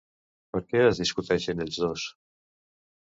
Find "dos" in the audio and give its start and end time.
1.85-2.07